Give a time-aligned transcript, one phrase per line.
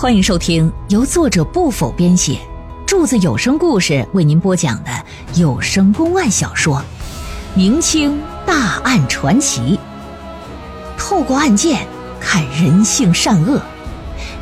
[0.00, 2.38] 欢迎收听由作者不否编写，
[2.86, 4.90] 柱子有声故事为您播讲的
[5.34, 6.76] 有声公案小说
[7.56, 9.76] 《明清大案传奇》，
[10.96, 11.84] 透过案件
[12.20, 13.60] 看人性善恶，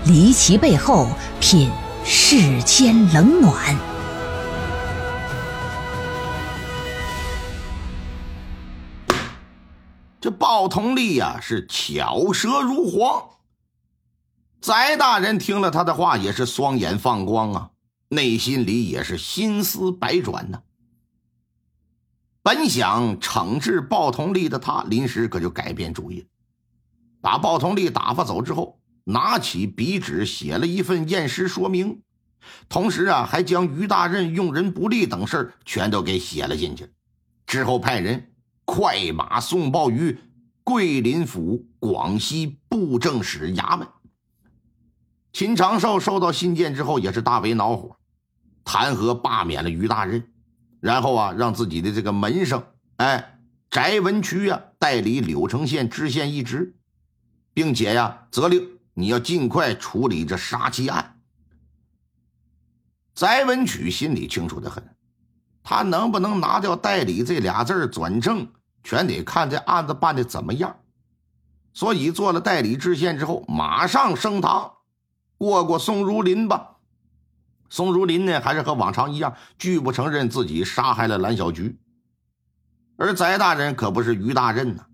[0.04, 1.08] 离奇背后
[1.40, 1.70] 品
[2.04, 3.74] 世间冷暖。
[10.20, 13.35] 这鲍同利呀，是巧舌如簧。
[14.66, 17.70] 翟大人听了他的话，也是双眼放光啊，
[18.08, 20.60] 内心里也是心思百转呐。
[22.42, 26.26] 本想惩治鲍同利的他，临时可就改变主意，
[27.20, 32.02] 把鲍同利打发走之后，拿起笔纸写了一份验尸说明，
[32.68, 36.92] 同时啊，还将于大任用人不力等事全都给写了进去。
[37.46, 38.32] 之后派人
[38.64, 40.18] 快马送报于
[40.64, 43.86] 桂林府广西布政使衙门。
[45.36, 47.98] 秦长寿收到信件之后，也是大为恼火，
[48.64, 50.26] 弹劾罢免了于大任，
[50.80, 52.64] 然后啊，让自己的这个门生，
[52.96, 53.38] 哎，
[53.68, 56.74] 翟文渠啊，代理柳城县知县一职，
[57.52, 61.20] 并且呀，责令你要尽快处理这杀妻案。
[63.14, 64.96] 翟文渠心里清楚的很，
[65.62, 68.48] 他能不能拿掉“代理”这俩字转正，
[68.82, 70.78] 全得看这案子办的怎么样。
[71.74, 74.72] 所以做了代理知县之后，马上升堂。
[75.38, 76.76] 过过宋如林吧，
[77.68, 81.78] 宋如林呢，还是和往常一样，拒不承认自己杀害了蓝小菊。
[82.96, 84.86] 而翟大人可不是于大任呐，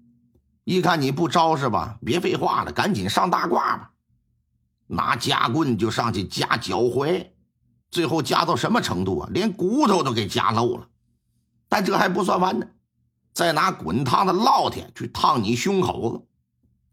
[0.65, 1.99] 一看你不招是吧？
[2.05, 3.93] 别废话了，赶紧上大褂吧！
[4.89, 7.29] 拿夹棍就上去夹脚踝，
[7.91, 9.29] 最后夹到什么程度啊？
[9.33, 10.89] 连骨头都给夹漏了。
[11.69, 12.67] 但这还不算完呢，
[13.33, 16.27] 再拿滚烫的烙铁去烫你胸口子。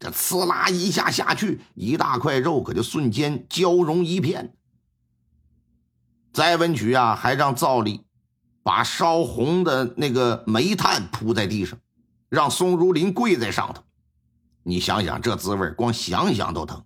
[0.00, 4.54] 这呲啦一下下去，一大块肉可就瞬间焦融一片。
[6.32, 8.02] 翟文曲啊，还让赵丽
[8.62, 11.78] 把烧红的那个煤炭铺在地上，
[12.30, 13.82] 让宋如林跪在上头。
[14.62, 16.82] 你想想这滋味，光想想都疼。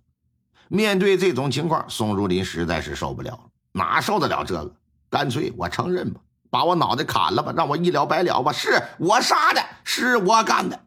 [0.67, 4.75] 面对这种情况，宋如林实在是受不了了，哪受得了这个？
[5.09, 8.51] 干脆我承认吧，把我脑袋砍了吧，让我一了百了吧。
[8.51, 10.84] 是我杀的，是我干的。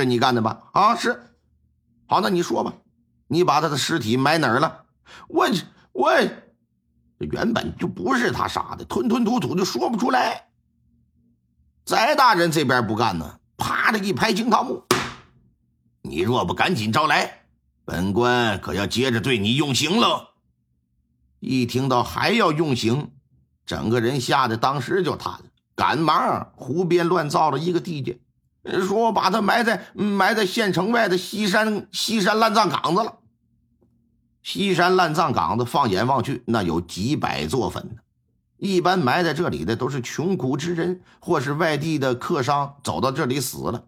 [0.00, 0.70] 是你干的吧？
[0.72, 1.22] 啊，是。
[2.06, 2.74] 好，那你说吧，
[3.28, 4.84] 你把他的尸体埋哪儿了？
[5.28, 5.48] 我
[5.92, 6.12] 我
[7.18, 10.48] 原本就不是他杀的，吞吞吐吐就说不出来。
[11.84, 14.82] 翟大人这边不干呢，啪的一拍惊堂木
[16.02, 17.44] ：“你若不赶紧招来，
[17.84, 20.30] 本官可要接着对你用刑了。”
[21.40, 23.10] 一听到还要用刑，
[23.66, 25.44] 整个人吓得当时就瘫了，
[25.74, 28.18] 赶忙胡编乱造了一个地界。
[28.64, 33.18] 说我把他埋在埋在县城外的西山西山烂葬岗子了。
[34.42, 38.02] 西山烂葬岗子，放眼望去，那有几百座坟呢。
[38.58, 43.84] 一般埋在这里的都是穷苦之人，或是外地的客商走到这里死了，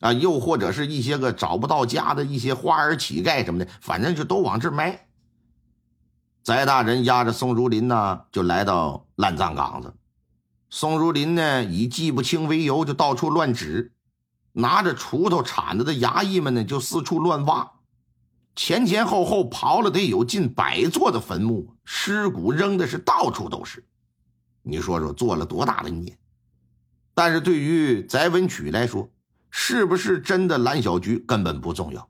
[0.00, 5.06] 啊，又或者是一些个找不到家的一些花儿乞丐什么的，反正就都往这埋。
[6.42, 9.94] 翟大人押着宋如林呢，就来到烂葬岗子。
[10.68, 13.92] 宋如林呢，以记不清为由，就到处乱指。
[14.52, 17.72] 拿着锄头、铲子的衙役们呢，就四处乱挖，
[18.54, 23.84] 前前后后刨了得有近百座的坟墓，尸骨扔的是到处都是。
[24.62, 26.16] 你说说，做了多大的孽？
[27.14, 29.10] 但是对于翟文曲来说，
[29.50, 32.08] 是不是真的蓝小菊根本不重要，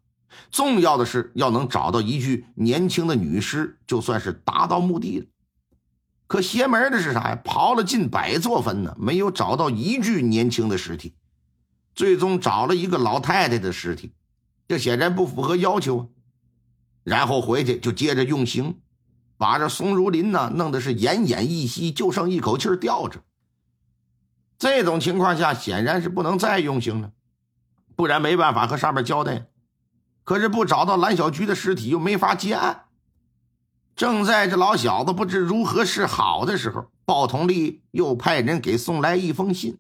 [0.51, 5.27] 重要的是要能找到一具年轻的女尸，就算是达到目的了。
[6.27, 7.41] 可邪门的是啥呀？
[7.45, 11.15] 刨了近百座坟呢，没有找到一具年轻的尸体。
[11.95, 14.13] 最终找了一个老太太的尸体，
[14.69, 16.07] 这显然不符合要求啊。
[17.05, 18.79] 然后回去就接着用刑，
[19.37, 23.21] 把这宋如林呢弄得是奄奄一息，就剩一口气吊着。
[24.59, 27.11] 这种情况下，显然是不能再用刑了，
[27.97, 29.49] 不然没办法和上面交代。
[30.23, 32.85] 可是不找到蓝小菊的尸体，又没法结案。
[33.97, 39.79] 正在这老小子不知如何是好的时候，鲍同利又派人给送来一封信。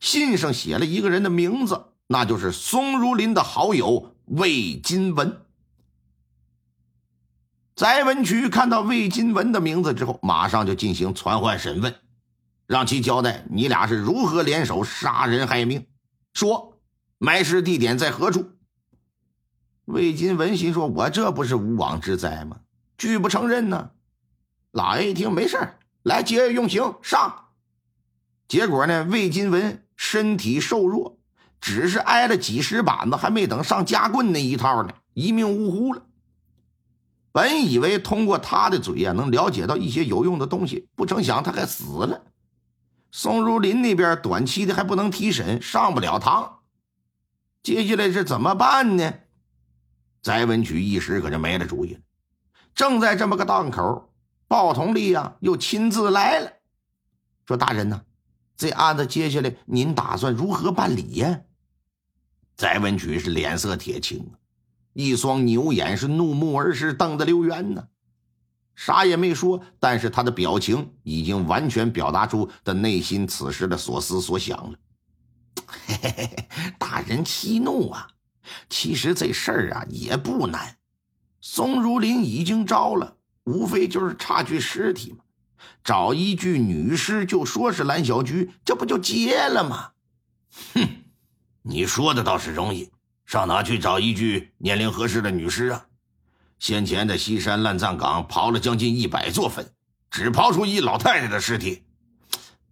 [0.00, 5.40] 信上写了一个人的名字，那就是宋如林的好友魏金文。
[7.76, 11.94] 翟文渠看到魏金文的名字之后，马上就进行传唤审问，
[12.66, 15.86] 让其交代你俩是如何联手杀人害命，
[16.32, 16.78] 说
[17.18, 18.50] 埋尸地点在何处。
[19.86, 22.60] 魏金文心说：“我这不是无妄之灾吗？
[22.96, 23.90] 拒不承认呢。”
[24.72, 27.48] 老爷一听，没事来接着用刑上。
[28.48, 29.83] 结果呢，魏金文。
[29.96, 31.18] 身体瘦弱，
[31.60, 36.02] 只是挨了几十板子，还没等上夹棍那一套呢，一命呜呼了。
[37.32, 42.22] 本以为通过他的嘴呀能了解到一些有用的东西，不成想他还死了。
[43.10, 46.60] 宋如林那边短期的还不能提审，上不了堂。
[47.62, 49.14] 接下来是怎么办呢？
[50.22, 52.00] 翟文曲一时可就没了主意了。
[52.74, 54.12] 正在这么个档口，
[54.48, 56.52] 鲍同立呀又亲自来了，
[57.46, 58.02] 说：“大人呐，
[58.56, 61.40] 这案子接下来您打算如何办理呀？”
[62.56, 64.30] 翟文举是脸色铁青，
[64.92, 67.88] 一双牛眼是怒目而视，瞪得溜圆呢，
[68.76, 74.78] 啥也没说，但是他的表情已经完全表达出他内心此时的所思所想了。
[75.66, 76.48] 嘿嘿嘿，
[76.78, 78.06] 大人息怒啊！
[78.68, 80.76] 其实这事儿啊也不难，
[81.40, 85.23] 宋如林已经招了，无非就是差具尸体嘛，
[85.82, 89.90] 找一具女尸就说是蓝小菊，这不就结了吗？
[90.74, 90.88] 哼，
[91.62, 92.90] 你说的倒是容易，
[93.26, 95.86] 上哪去找一具年龄合适的女尸啊？
[96.58, 99.72] 先前在西山烂葬岗刨了将近一百座坟，
[100.10, 101.84] 只刨出一老太太的尸体，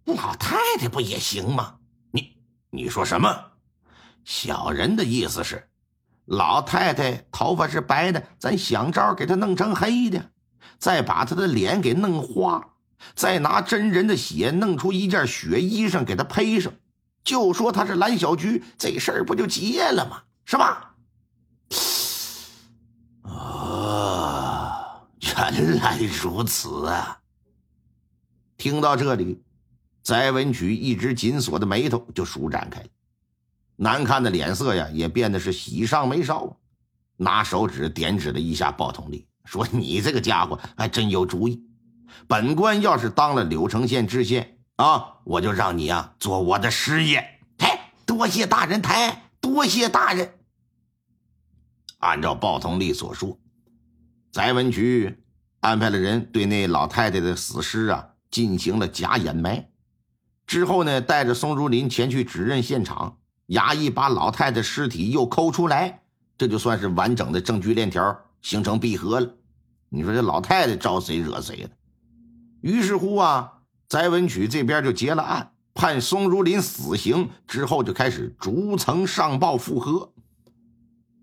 [0.05, 1.75] 老太太不也行吗？
[2.11, 2.37] 你
[2.71, 3.51] 你说什么？
[4.23, 5.67] 小人的意思是，
[6.25, 10.31] 老太太头发是白的，咱想招给她弄成黑的，
[10.79, 12.65] 再把她的脸给弄花，
[13.15, 16.73] 再拿真人的血弄出一件血衣裳给他披上，
[17.23, 20.23] 就说他是蓝小菊，这事儿不就结了吗？
[20.45, 20.95] 是吧？
[23.23, 27.19] 啊，原来如此啊！
[28.57, 29.41] 听到这里。
[30.03, 32.83] 翟文曲一直紧锁的眉头就舒展开，
[33.77, 36.57] 难看的脸色呀也变得是喜上眉梢，
[37.15, 41.63] 拿手指点指了一下鲍同立，说：“你这个家伙还真有主意。
[42.27, 50.33] 本官要是当了柳城县知县啊，我就让你啊做我的师爷。”抬，多谢大人抬，多谢大人。
[51.99, 53.39] 按照鲍同立所说，
[54.31, 55.23] 翟文渠
[55.59, 59.69] 安排了人对那老太太的死尸啊进行了假掩埋。
[60.45, 63.17] 之后呢，带着宋竹林前去指认现场，
[63.47, 66.01] 衙役把老太太尸体又抠出来，
[66.37, 69.35] 这就算是完整的证据链条形成闭合了。
[69.87, 71.69] 你说这老太太招谁惹谁了？
[72.63, 80.13] 于是乎啊，翟文曲这边就结了案，判宋如林死刑，之后就开始逐层上报复核。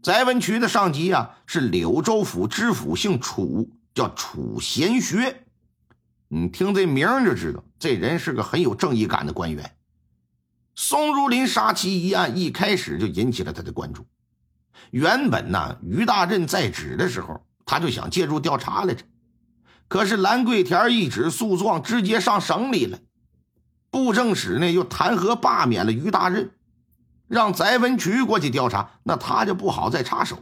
[0.03, 5.47] 翟文曲的上级啊是柳州府知府，姓楚，叫楚贤学。
[6.29, 9.77] 你听这名就知道，这人是个很有正义感的官员。
[10.75, 14.07] 宋如林杀妻一案一开始就引起了他的关注。
[14.91, 19.03] 原本呢，于大任在职的时候，他就想介入调查来着。
[19.91, 23.01] 可是兰桂田一纸诉状直接上省里了，
[23.91, 26.53] 布政使呢又弹劾罢免了于大任，
[27.27, 30.39] 让翟文渠过去调查，那他就不好再插手。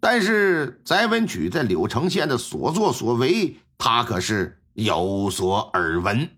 [0.00, 3.56] 但是翟文渠在柳城县的所作所为。
[3.78, 6.28] 他可是有所耳闻。